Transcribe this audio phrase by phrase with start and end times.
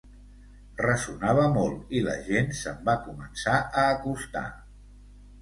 [0.77, 4.45] Ressonava molt i la gent se’m va començar a acostar.